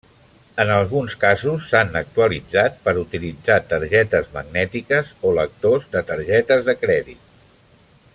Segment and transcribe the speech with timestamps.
[0.61, 7.29] En alguns casos, s'han actualitzat per utilitzar targetes magnètiques o lectors de targetes de crèdit.